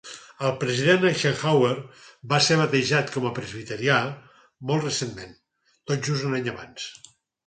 El 0.45 0.51
President 0.61 1.03
Eisenhower 1.09 1.73
va 2.31 2.39
ser 2.45 2.57
batejat 2.61 3.11
com 3.15 3.27
a 3.27 3.31
presbiterià 3.39 3.97
molt 4.71 4.87
recentment, 4.87 5.37
tot 5.93 6.09
just 6.09 6.27
un 6.31 6.35
any 6.39 6.51
abans. 6.55 6.87